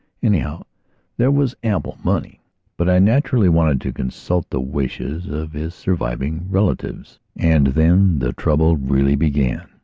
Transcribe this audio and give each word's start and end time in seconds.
Anyhow, 0.23 0.63
there 1.17 1.29
was 1.29 1.53
ample 1.63 1.95
money. 2.03 2.39
But 2.75 2.89
I 2.89 2.97
naturally 2.97 3.49
wanted 3.49 3.79
to 3.81 3.93
consult 3.93 4.49
the 4.49 4.59
wishes 4.59 5.27
of 5.27 5.53
his 5.53 5.75
surviving 5.75 6.47
relatives 6.49 7.19
and 7.35 7.67
then 7.67 8.17
the 8.17 8.33
trouble 8.33 8.77
really 8.77 9.15
began. 9.15 9.67